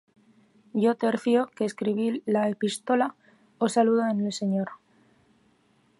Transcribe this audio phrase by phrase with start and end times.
[0.83, 3.07] Yo Tercio, que escribí la epístola,
[3.63, 4.69] os saludo en el Señor.